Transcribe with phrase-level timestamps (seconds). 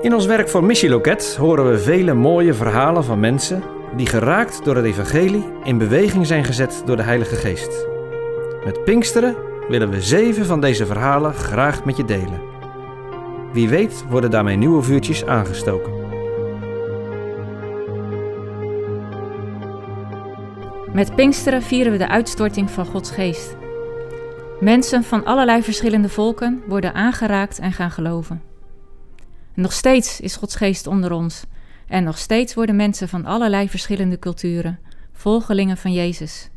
[0.00, 3.62] In ons werk voor Missieloket horen we vele mooie verhalen van mensen
[3.96, 7.86] die geraakt door het evangelie in beweging zijn gezet door de Heilige Geest.
[8.64, 9.36] Met Pinksteren
[9.68, 12.40] willen we zeven van deze verhalen graag met je delen.
[13.52, 15.92] Wie weet worden daarmee nieuwe vuurtjes aangestoken.
[20.92, 23.56] Met Pinksteren vieren we de uitstorting van Gods geest.
[24.60, 28.47] Mensen van allerlei verschillende volken worden aangeraakt en gaan geloven.
[29.62, 31.44] Nog steeds is Gods geest onder ons
[31.86, 34.78] en nog steeds worden mensen van allerlei verschillende culturen
[35.12, 36.48] volgelingen van Jezus.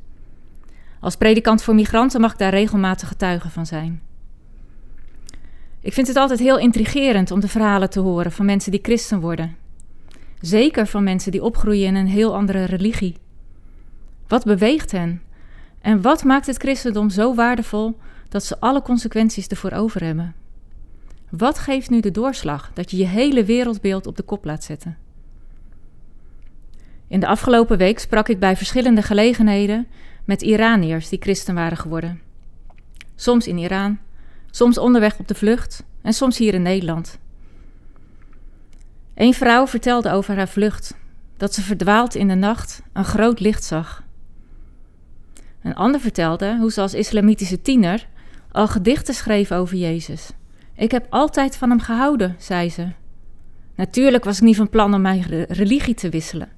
[1.00, 4.02] Als predikant voor migranten mag ik daar regelmatig getuige van zijn.
[5.80, 9.20] Ik vind het altijd heel intrigerend om de verhalen te horen van mensen die christen
[9.20, 9.56] worden.
[10.42, 13.16] Zeker van mensen die opgroeien in een heel andere religie.
[14.28, 15.22] Wat beweegt hen?
[15.82, 17.98] En wat maakt het christendom zo waardevol
[18.30, 20.41] dat ze alle consequenties ervoor over hebben?
[21.32, 24.98] Wat geeft nu de doorslag dat je je hele wereldbeeld op de kop laat zetten?
[27.08, 29.88] In de afgelopen week sprak ik bij verschillende gelegenheden
[30.26, 32.22] met Iraniërs die christen waren geworden.
[33.16, 34.00] Soms in Iran,
[34.50, 37.20] soms onderweg op de vlucht en soms hier in Nederland.
[39.16, 40.98] Een vrouw vertelde over haar vlucht,
[41.38, 44.04] dat ze verdwaald in de nacht een groot licht zag.
[45.62, 48.08] Een ander vertelde hoe ze als islamitische tiener
[48.52, 50.32] al gedichten schreef over Jezus.
[50.82, 52.88] Ik heb altijd van hem gehouden, zei ze.
[53.76, 56.50] Natuurlijk was ik niet van plan om mijn religie te wisselen.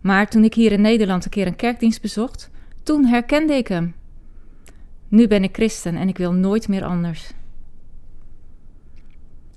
[0.00, 2.50] Maar toen ik hier in Nederland een keer een kerkdienst bezocht,
[2.82, 3.94] toen herkende ik hem.
[5.08, 7.32] Nu ben ik christen en ik wil nooit meer anders.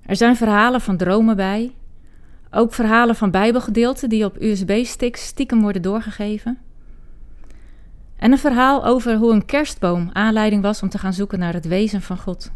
[0.06, 1.72] Er zijn verhalen van dromen bij,
[2.52, 6.58] ook verhalen van Bijbelgedeelten die op USB-sticks stiekem worden doorgegeven.
[8.18, 11.68] En een verhaal over hoe een kerstboom aanleiding was om te gaan zoeken naar het
[11.68, 12.52] wezen van God.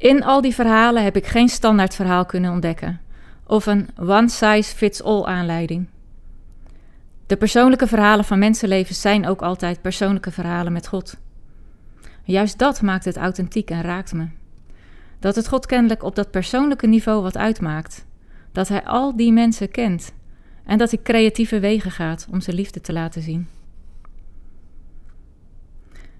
[0.00, 3.00] In al die verhalen heb ik geen standaard verhaal kunnen ontdekken
[3.46, 5.86] of een one-size-fits-all aanleiding.
[7.26, 11.16] De persoonlijke verhalen van mensenlevens zijn ook altijd persoonlijke verhalen met God.
[12.24, 14.28] Juist dat maakt het authentiek en raakt me.
[15.18, 18.06] Dat het God kennelijk op dat persoonlijke niveau wat uitmaakt.
[18.52, 20.12] Dat Hij al die mensen kent
[20.64, 23.48] en dat hij creatieve wegen gaat om zijn liefde te laten zien.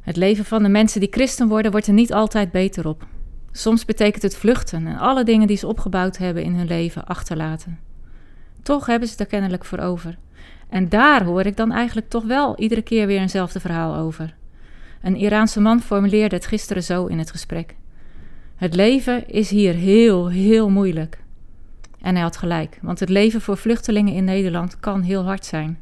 [0.00, 3.06] Het leven van de mensen die christen worden, wordt er niet altijd beter op.
[3.52, 7.78] Soms betekent het vluchten en alle dingen die ze opgebouwd hebben in hun leven achterlaten.
[8.62, 10.18] Toch hebben ze het er kennelijk voor over.
[10.68, 14.34] En daar hoor ik dan eigenlijk toch wel iedere keer weer eenzelfde verhaal over.
[15.02, 17.74] Een Iraanse man formuleerde het gisteren zo in het gesprek.
[18.56, 21.22] Het leven is hier heel, heel moeilijk.
[22.00, 25.78] En hij had gelijk, want het leven voor vluchtelingen in Nederland kan heel hard zijn.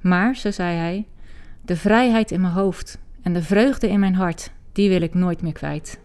[0.00, 1.06] Maar, zo zei hij,
[1.62, 5.42] de vrijheid in mijn hoofd en de vreugde in mijn hart, die wil ik nooit
[5.42, 6.00] meer kwijt.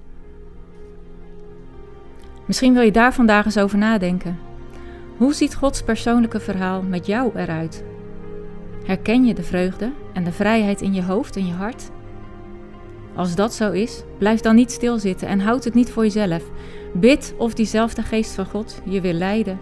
[2.45, 4.39] Misschien wil je daar vandaag eens over nadenken.
[5.17, 7.83] Hoe ziet Gods persoonlijke verhaal met jou eruit?
[8.85, 11.89] Herken je de vreugde en de vrijheid in je hoofd en je hart?
[13.15, 16.43] Als dat zo is, blijf dan niet stilzitten en houd het niet voor jezelf.
[16.93, 19.59] Bid of diezelfde geest van God je wil leiden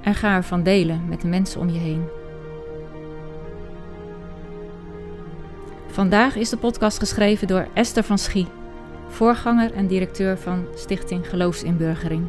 [0.00, 2.04] en ga ervan delen met de mensen om je heen.
[5.86, 8.46] Vandaag is de podcast geschreven door Esther van Schie,
[9.14, 12.26] voorganger en directeur van Stichting Geloofsinburgering.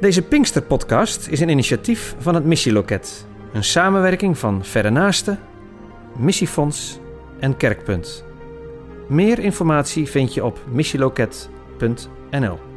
[0.00, 3.26] Deze Pinkster-podcast is een initiatief van het Missieloket.
[3.52, 5.38] Een samenwerking van Verre Naasten,
[6.18, 6.98] Missiefonds
[7.38, 8.24] en Kerkpunt.
[9.08, 12.69] Meer informatie vind je op missieloket.nl